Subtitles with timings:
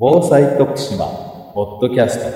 [0.00, 1.06] 防災徳島
[1.54, 2.26] ポッドキャスト。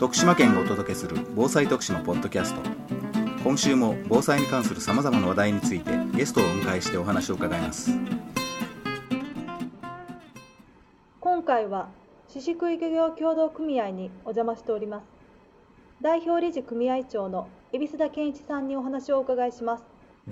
[0.00, 2.60] 徳島県がお届けする防災徳島ポッドキャスト。
[3.44, 7.92] 今週も防災に関するさまざまな話題についてゲストをお迎えしてお話を伺います。
[11.20, 11.90] 今回は
[12.26, 15.04] 宍喰漁業協同組合にお邪魔しております。
[16.02, 19.84] 代表理事組合長の海老田健一さんにお話をお伺いします。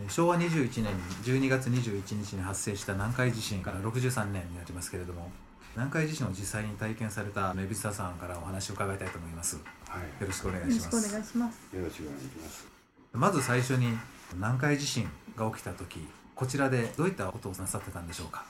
[0.08, 0.90] 昭和21年に
[1.22, 5.30] 12月21日に発生した南海地震から63年になりますけれども
[5.74, 9.56] 南海地震を実際に体験された海老田さんからお話を伺いたいと思います。
[9.56, 11.76] よはい、ろしくお願いよろしくおします願いします。
[11.76, 12.66] よろしくお願いします。
[13.12, 13.88] まず最初に
[14.34, 18.46] 南海地震が起きた時こちらでどういったことをなさってたんでしょうか？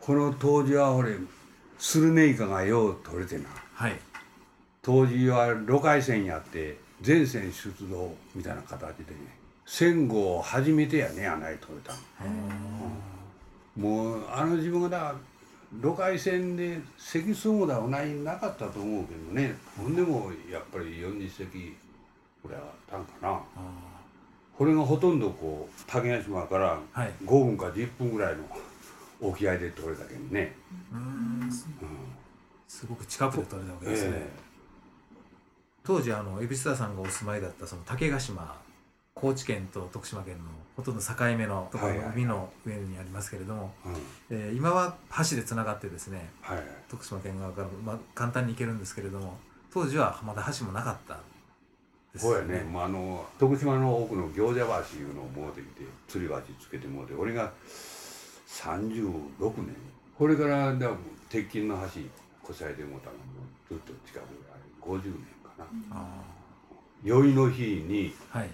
[0.00, 1.16] この当時は俺、
[1.78, 3.44] スルメイカがよう取れてな。
[3.74, 3.98] はい。
[4.82, 9.20] 当時は路海線やって、全線出動みたいな形でね、
[9.66, 11.92] 戦後初めてやね、あない取れた
[12.24, 12.30] の。
[13.76, 15.14] もう、あの自分がだ、
[15.82, 21.74] 路海線で関相撲だはないなかったと思うけどね、ほんでもやっぱり40隻
[22.44, 23.28] ぐらいあったんかな。
[23.30, 23.42] あ
[24.56, 27.12] これがほとんどこう竹ヶ島からはい。
[27.24, 28.44] 5分か10分ぐらいの
[29.20, 31.50] 沖合で取れたけどね、ーうーん。
[31.52, 31.66] す
[32.68, 34.30] すごく近くで取れたわけですね、え
[35.84, 38.58] 当時あの海老田さんがお住まいだったその竹ヶ島
[39.12, 40.44] 高知県と徳島県の
[40.76, 44.96] ほとんど境目のところ海の上にありますけれども、えうんえー今は
[45.30, 46.58] 橋でつながってですねはい。
[46.88, 49.38] 徳島県側から、まあ、簡単に行けるんですけれども
[49.72, 51.18] 当時はまだ橋もなかった
[52.12, 54.60] ですそうやね、もうあの徳島の奥の行者
[54.92, 57.52] 橋いうのを持ってきて吊り橋つけてもうて俺が
[58.46, 59.74] 36年。
[60.16, 60.90] これからだ
[61.28, 62.00] 鉄筋の橋
[62.40, 65.33] こさえてもうたのもずっと近くであれ50年
[67.04, 68.48] 宵の日にーはい。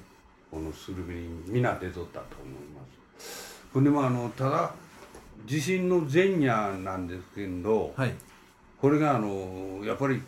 [0.50, 2.80] このスルメに皆出とったと思いま
[3.20, 3.64] す。
[3.72, 4.72] ほんでもあのただ
[5.46, 8.14] 地震の前夜なんですけど、はい。
[8.80, 10.20] これがあのやっぱり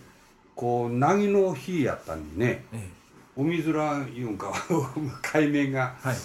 [0.55, 2.89] こう凪の日やったんでねえ
[3.37, 4.53] 海面いうんか
[5.23, 6.17] 海面がえはい。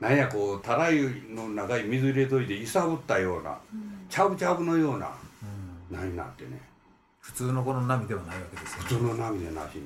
[0.00, 1.00] なんやこうたらい
[1.30, 3.56] の中に水入れといて揺さぶったような
[4.08, 5.10] ちゃぶちゃぶのような
[5.90, 5.96] うん。
[5.96, 6.60] 波になってね。
[7.20, 9.82] 普通のこの波ではないわけですよ普通の波でなしに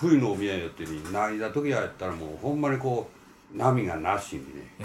[0.00, 3.10] 冬のお宮よってに泣いた時やったらもうほんまにこ
[3.54, 4.84] う波がなしにねえ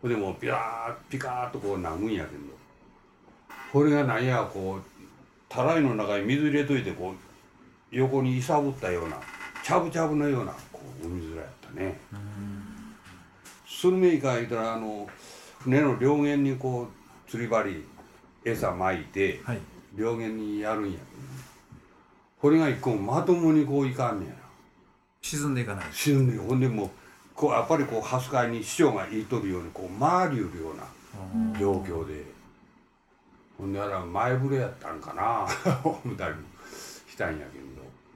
[0.00, 2.42] ほんでもうピラーピカーッとこうなぐんやけど
[3.72, 4.82] これがなんやこう
[5.48, 7.14] たらいの中に水入れといてこう
[7.94, 9.16] 横に揺さぶったような
[9.62, 11.74] ちゃぶちゃぶのようなこう海面やったね。
[11.80, 12.66] えうん
[13.66, 15.08] スルメイカ言うたらあの
[15.60, 16.88] 船の両舷にこ
[17.26, 17.84] う釣り針
[18.44, 19.58] 餌巻いてはい。
[19.96, 21.49] 両舷にやるんやけどね
[22.40, 24.38] これが一個もまともにこういかんねやな。
[25.20, 25.84] 沈んでいかない。
[25.92, 26.90] 沈んでほんでもう
[27.34, 32.24] こうやっぱりこうハスカイに師匠が言いとるようにこう回りゅうるような状況で。
[33.58, 35.46] ほんであれは前触れやったんかな。
[35.84, 36.40] 思ったりも
[37.06, 37.64] したんやけど。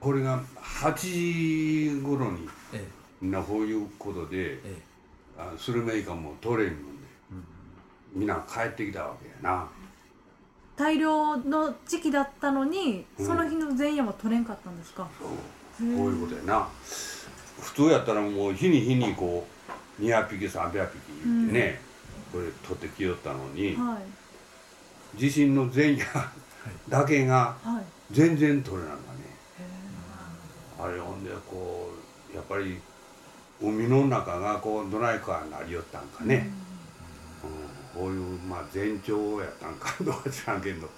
[0.01, 2.87] これが8時頃にえ
[3.21, 4.77] みんなこういうことでええ。
[5.39, 6.85] あスルメイカも取れんので
[7.33, 7.35] え
[8.15, 8.21] うん。
[8.21, 9.69] みんな帰ってきたわけやな
[10.77, 13.27] 大量の時期だったのにうん。
[13.27, 15.29] その日の前夜は取れんかったんですか、そう。
[15.97, 16.69] こういうことやな。
[17.61, 19.47] 普通やったらもう日に日にこ
[19.99, 21.81] う200匹300匹ってね、
[22.33, 23.99] これ取ってきよったのには
[25.17, 25.19] い。
[25.19, 26.05] 地震の前夜
[26.89, 27.85] だけがはい。
[28.11, 29.25] 全然取れなんだね。
[30.79, 31.91] あれほんでこ
[32.33, 32.81] うやっぱり
[33.62, 36.63] 海の中がこうドライカーになりよったんかね、うん、
[37.94, 40.88] こういうまあ前兆やったんかどうか知らんけど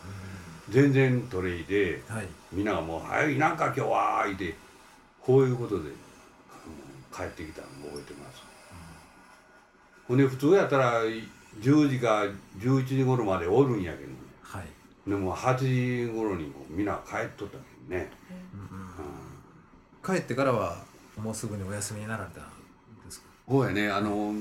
[0.71, 2.27] 全然取れいではい。
[2.53, 4.55] みんながもう「はいなんか今日は」言って
[5.21, 5.97] こういうことで、うん
[7.15, 8.43] 帰ってきたの覚えてます、
[10.07, 12.25] ほんで普通やったら10時か
[12.59, 14.65] 11時頃までおるんやけどねはい。
[15.09, 18.11] でも8時頃にみんな帰っとったけどね、
[18.53, 18.87] うんうん。
[18.87, 18.89] うん
[20.05, 20.85] 帰ってからは
[21.17, 22.45] もうすぐにお休みになられたん
[23.07, 23.27] ですか？
[23.49, 23.89] そうやね。
[23.91, 24.35] あの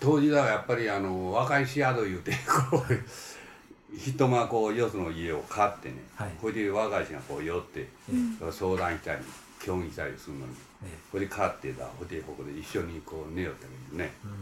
[0.00, 2.32] 当時だはやっぱりあの若いシアド言うて
[2.70, 6.30] こう人がこうよその家を買ってね、はい。
[6.40, 9.22] これで若い人がこう寄ってえ相談したり
[9.60, 10.52] 協議したりするのに
[10.84, 10.98] ええ。
[11.10, 14.12] これで買ってだほんでここで一緒にこう寝よったけどね。
[14.24, 14.32] えうん。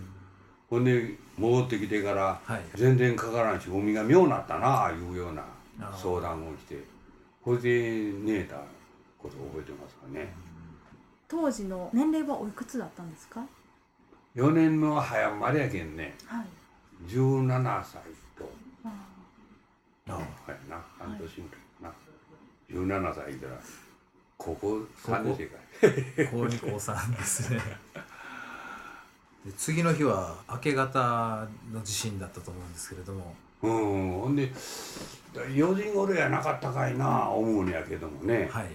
[0.69, 2.61] ほんで戻ってきてからはい。
[2.75, 5.45] 全然かからんし海が妙なったなあいうような
[5.97, 6.83] 相談をして
[7.43, 8.57] これで寝た
[9.19, 10.35] ことを覚えてますかね。
[11.29, 13.41] 当時の年齢はおいくつだったんですか？
[14.37, 16.15] 4年の早生まれやけんね。
[16.27, 16.47] はい。
[17.09, 18.03] 17歳
[18.39, 18.53] と。
[18.85, 18.91] あ。
[20.09, 20.77] あはいな。
[20.99, 21.95] 半年ぐらいか
[23.01, 23.59] な、17歳いたら
[24.37, 25.57] 高校3年生か
[26.31, 27.61] 高2高3ですね。
[29.47, 33.35] で次の日は明け方の地震だったと思うんですけれども。
[33.63, 34.21] うん。
[34.21, 34.53] ほんで
[35.33, 38.71] 4時頃やなかったかいな思うんやけどもね、はい。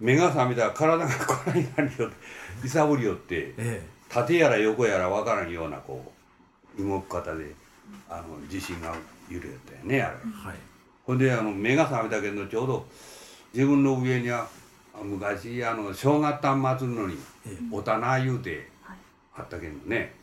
[0.00, 2.16] 目が覚めたら体がこないなりよって
[2.64, 6.12] 揺さぶりよってえ縦やら横やら分からんようなこ
[6.78, 7.54] う動く方で
[8.08, 8.94] あの地震が
[9.28, 10.16] 揺れたよねあれ。
[10.16, 10.56] えはい。
[11.04, 12.86] ほんであの目が覚めたけどちょうど
[13.54, 14.46] 自分の上には
[14.94, 17.16] あ昔あの正月端祭るのに
[17.46, 17.56] ええ。
[17.70, 18.96] お棚言うてはい。
[19.36, 20.14] あったけどね、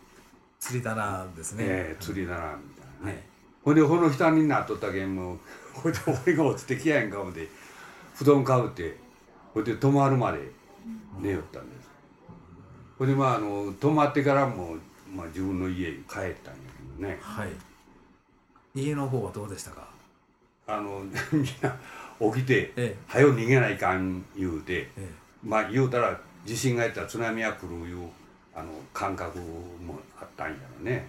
[0.60, 3.24] 釣り棚ですね、ええ釣りだなみたいなね、はい。
[3.64, 5.40] ほんでこの下になっとったけんもう
[5.74, 7.48] ほいで俺が落ちてきやへんかもで
[8.16, 8.98] 布団かぶって
[9.54, 10.52] ほいで泊まるまで
[11.20, 11.90] 寝よったんです
[12.98, 14.80] ほいでまああの泊まってからもう、
[15.16, 16.32] まあ、自分の家に帰ったんや
[16.98, 17.18] けどね。
[17.22, 17.50] はい。
[18.76, 19.88] 家の方はどうでしたか？
[20.68, 21.02] あの
[21.32, 21.76] みんな
[22.34, 25.10] 起きてえ「はよ逃げないかん」言うてえ
[25.44, 28.10] まあ言うたら地震がやったら津波が来るいう
[28.54, 31.08] あの感覚もあったんやろね。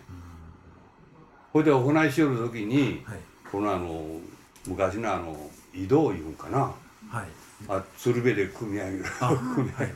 [1.52, 3.20] ほいで行いしよる時にえはい。
[3.50, 4.20] このあの
[4.66, 6.58] 昔のあの移動いうんかな。
[7.10, 7.26] はい。
[7.68, 9.78] あ鶴瓶で組み上げるあ 組み上げる。
[9.78, 9.94] はい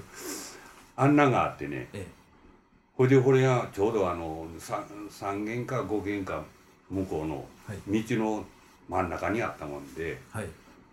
[0.97, 2.07] あんながあってねえ
[2.97, 6.43] ほいでこれがちょうどあの 3, 三軒か5軒か
[6.91, 8.03] 向こうのはい。
[8.03, 8.45] 道の
[8.89, 10.47] 真ん中にあったもんでえはい。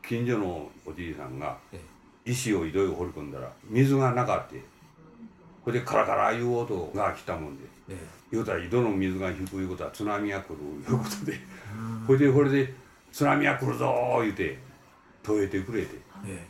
[0.07, 1.79] 近所のおじいさんがえ
[2.25, 4.61] 石を井戸へ掘り込んだら水がなかって
[5.63, 7.95] ほいでカラカラいう音が来たもんでええ。
[8.31, 11.37] 言うたら井戸の水が引くいうことは津波が来るいうことで
[12.07, 12.73] ほいでこれで
[13.11, 14.57] 津波が来るぞー言うて
[15.23, 15.97] 問えてくれて。
[16.25, 16.45] え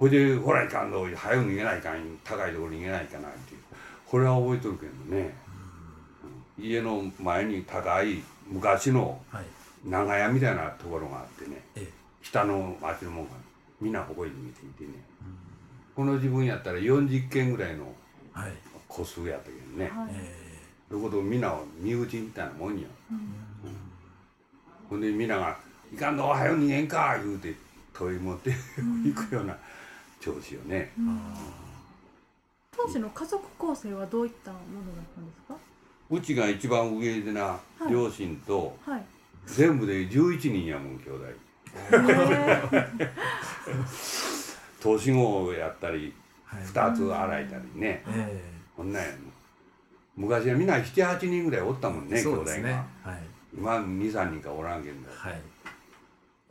[0.00, 3.60] ほいでほらいかんぞ早く逃げないかん高いところ逃げないかなっていう。
[4.06, 5.34] これは覚えとるけどね、
[6.58, 6.64] うん。
[6.64, 9.20] 家の前に高い昔の
[9.84, 11.62] 長屋みたいなところがあってね。
[11.76, 11.92] ええ。
[12.22, 13.32] 北の町のもんが
[13.78, 15.02] みんなここに逃げていてね、
[15.94, 17.84] この自分やったら40軒ぐらいの
[18.32, 18.52] はい。
[18.88, 20.10] 個数やったけどね、はい。
[20.14, 20.50] え
[20.88, 22.86] そういうことをみんな身内みたいなもんや、
[24.88, 25.56] ほんでみんなが
[25.92, 27.54] 「いかんぞ早く逃げんか」言うて
[27.92, 28.50] 問い持って
[29.04, 29.56] 行くような
[30.20, 30.92] 調子よね、
[32.76, 35.54] 当時の家族構成はどういったものだったんですか？
[36.10, 37.58] うちが一番上でな、
[37.88, 37.90] い。
[37.90, 39.04] 両親とはい。
[39.46, 41.24] 全部で11人やもん兄弟。
[41.26, 43.10] へ
[44.80, 46.12] 年子やったり
[46.44, 46.62] はい。
[46.64, 48.42] 2つ洗えたりね、え
[48.76, 49.18] こんなんやもん。
[50.16, 52.22] 昔はみんな78人ぐらいおったもんえね。
[52.22, 53.18] 兄弟が、はい。
[53.56, 55.40] 今23人かおらんけどはい。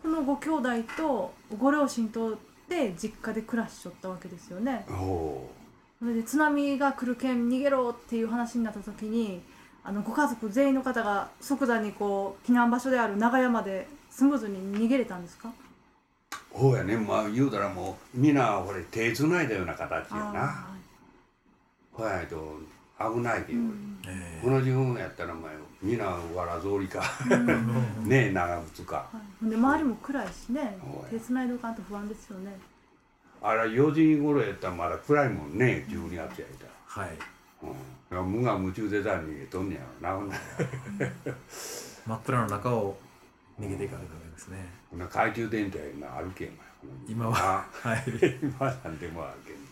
[0.01, 2.37] このご兄弟とご両親と
[2.69, 4.85] で実家で暮らしちゃったわけですよね。
[4.87, 9.41] それで津波が来るけん逃げろっていう話になった時に
[9.83, 15.51] あのご家族全員の方が即座にこう避難場所である長屋までスムーズに逃げれたんですか？
[16.51, 16.95] ほうやね。
[16.95, 20.31] まあ言うたらもうみんなこれ手つないだような形やな。
[20.35, 20.67] あ
[21.91, 22.59] ほやないと
[22.99, 23.97] 危ないけど、ーうん。
[24.07, 25.51] えこの自分やったらお前
[25.81, 27.01] みんなわらぞうりか。
[28.03, 28.95] ねえ長靴か。
[28.97, 30.77] はい、で周りも暗いしね。
[31.09, 32.57] 手つないでおかんと不安ですよね。
[33.41, 36.27] あれ4時頃やったらまだ暗いもんね12月やい
[36.59, 36.65] た
[36.99, 37.05] ら。
[37.05, 37.11] はい。
[38.11, 40.35] うん、無我夢中でさ逃げとんねやろな
[42.07, 42.97] 真っ暗の中を
[43.59, 44.57] 逃げていかれたわけですね。
[44.89, 46.49] ほんな懐中電灯やなあるけん
[47.07, 48.03] 今ははい。
[48.41, 49.68] 今なんでもあるけん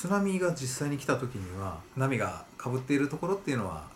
[0.00, 3.86] 津波が実際に来た時には波がかぶっているところっていうのは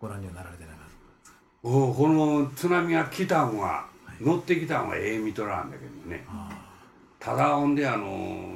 [0.00, 0.78] ご覧にはなられてなかっ
[1.22, 1.32] た
[1.62, 3.84] おうこの津波が来たんは
[4.22, 6.24] 乗ってきたんはええ見とらんだけどね。
[7.18, 8.54] ただほんであの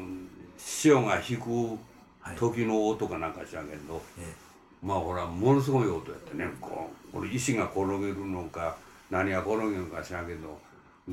[0.56, 1.78] 潮が引く
[2.20, 2.36] はい。
[2.36, 4.34] 時の音かなんか知らんけど、え
[4.82, 6.48] まあほらものすごい音やったね。
[6.58, 8.78] こうこれ石が転げるのか
[9.10, 10.58] 何が転げるのか知らんけど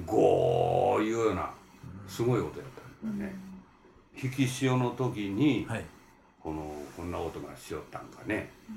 [0.05, 1.49] ゴーいうような
[2.07, 2.53] すごい音やっ
[3.01, 3.50] たんだよね、
[4.21, 5.85] 引き潮の時に、えはい。
[6.41, 8.75] このこんな音がしよったんかね、うん。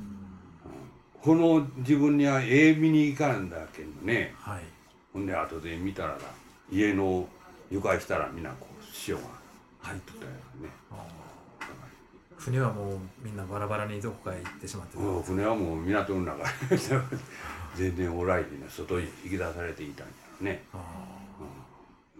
[1.23, 4.35] この自分にはええ見に行かんだけどね。
[4.39, 4.63] はい。
[5.13, 6.19] ほんで後で見たらな
[6.71, 7.27] 家の
[7.71, 9.23] 床したらみんなこう潮が
[9.81, 10.69] 入っとったよね。
[12.45, 16.77] 船はもうみんなバラバラにどこかへ行ってしまって船はもう港の中で
[17.75, 20.79] 全然おらいでね外に引き出されていたんやろね、あ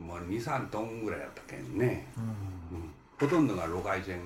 [0.01, 2.29] うん、もう23トンぐらいやったけんね、ーうん。
[2.29, 4.21] うん、ほとんどが路海船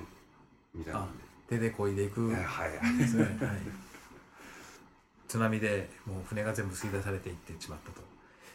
[0.73, 1.07] みたいな。
[1.49, 2.31] で手で漕いでいく。
[2.31, 3.35] えはいですね、はい、
[5.27, 8.01] 津波でもう船が全部吸い出されていってしまったと。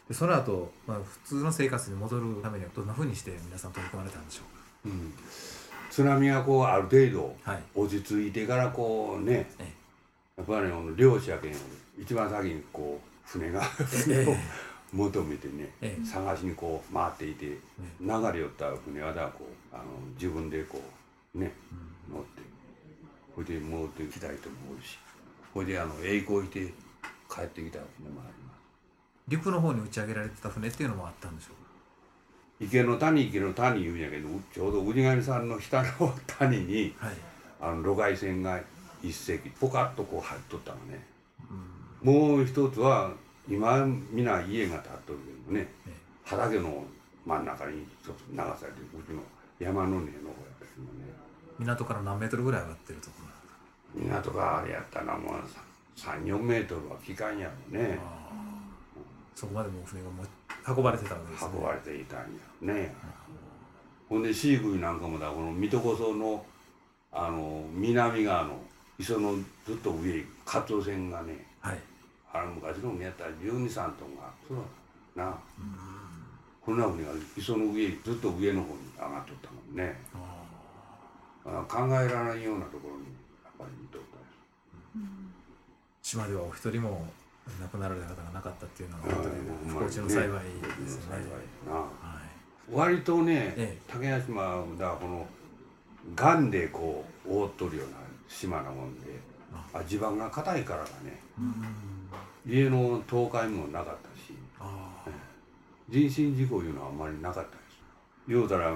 [0.07, 4.41] でその後、まあ普通の生活に戻るためにはどんなふうにして皆さん取り組まれたんでしょ
[4.85, 5.13] ううん、
[5.89, 7.63] 津波がこうある程度かはい。
[7.73, 9.73] 落ち着いてからこうねえ
[10.37, 11.55] やっぱり漁師やけん
[11.99, 14.35] 一番先にこう船が船を
[14.93, 16.05] 求めてね、ええ。
[16.05, 19.83] 探しにこう回っていて、流れ寄った船はだこうあの
[20.15, 20.81] 自分でこ
[21.35, 21.51] うね、
[22.11, 22.41] 乗って
[23.35, 24.97] ほいで戻ってきた人もおるし
[25.53, 26.73] ほいであの栄光いて
[27.29, 28.59] 帰ってきた船もあります。
[29.27, 32.65] 陸の方に打ち上げられてた船っていうのもあったんでしょうか？
[32.65, 37.13] 池の谷池の谷言うんやけどちょうど氏神さんの下の谷にはい。
[37.61, 38.59] あの路外線が
[39.01, 41.05] 一隻ポカッとこう入っとったのね、
[42.03, 43.11] もう一つは
[43.47, 45.91] 今皆家が建っとるけどねえ
[46.23, 46.83] 畑の
[47.25, 49.21] 真ん中に一つ流されてるうちの
[49.59, 50.11] 山の根の方やっ
[50.59, 51.13] たけどね。
[51.59, 54.03] 港から何メートルぐらい上がってるところ。
[54.03, 55.33] 港があれやったらもう
[55.97, 57.99] 34メートルは期間やろね。
[59.35, 60.23] そこまでもう船がも
[60.67, 61.51] 運ばれてたわけですね。
[61.55, 62.25] 運ばれていたんや
[62.61, 62.93] ろね、
[64.09, 66.45] ほんでシーグリなんかもだこの水戸こその
[67.11, 68.59] あの南側の
[68.97, 69.35] 磯の
[69.65, 71.45] ずっと上カツオ船がね。
[71.61, 71.79] はい
[72.41, 74.57] あの昔の海やったら12、3トンがそう
[75.15, 75.23] だ。
[75.25, 75.37] な、
[76.61, 79.95] こんな船が磯の上ずっと上の方に上がっとったもんね。
[81.45, 83.03] あ考えられないようなところに
[83.43, 84.23] やっぱり見とったで
[86.01, 87.05] す島ではお一人も
[87.61, 90.43] 亡くなられた方がなかったっていうのは本当にうん不幸中の幸い
[90.83, 91.23] ですよね。
[91.65, 91.71] 幸い。
[91.71, 92.73] なはい。
[92.73, 93.81] 割とね、ええ。
[93.87, 95.27] 竹谷島だこの
[96.15, 99.19] がんでこう覆っとるような島なもんで
[99.73, 99.83] あ。
[99.83, 101.21] 地盤が硬いからがね
[102.47, 104.33] 家の倒壊もなかったし。
[104.59, 105.05] あ
[105.89, 107.77] 人身事故いうのはあんまりなかったです
[108.27, 108.73] 言うたら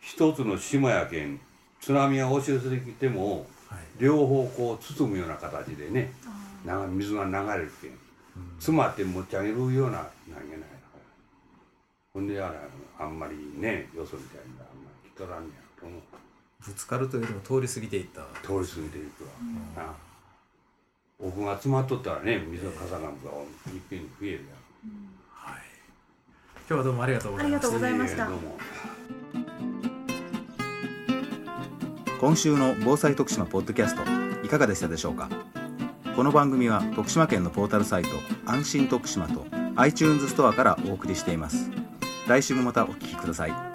[0.00, 1.38] 一つの島やけん
[1.80, 3.84] 津波が押し寄せてきてもあはい。
[3.98, 6.12] 両方こう包むような形でね
[6.64, 7.90] な水が流れるけん
[8.56, 10.60] 詰まって持ち上げるような投げない。
[10.60, 11.00] から
[12.14, 12.56] ほんであれ
[12.98, 16.00] あんまりねよそみたいにあんまり来とらんねやと思う。
[16.66, 18.22] ぶつかるというよりも通り過ぎていった。
[18.42, 19.30] 通り過ぎていくわ、
[19.76, 19.92] な
[21.22, 23.12] 奥が詰まっとったらね水の傘がいっ
[23.90, 24.42] ぺんに増えるやん。
[25.30, 25.60] はい。
[26.66, 27.66] 今日はどうもありがとうございました。
[27.66, 28.22] ありがとうございました。
[28.24, 28.58] ええどうも。
[32.20, 34.02] 今週の防災徳島ポッドキャスト
[34.46, 35.28] いかがでしたでしょうか？
[36.16, 38.08] この番組は徳島県のポータルサイト
[38.46, 39.44] 安心徳島と
[39.76, 41.70] iTunes ストアからお送りしています。
[42.28, 43.69] 来週もまたお聞きください